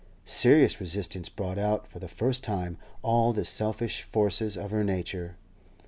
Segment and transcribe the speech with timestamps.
[0.25, 5.35] Serious resistance brought out for the first time all the selfish forces of her nature.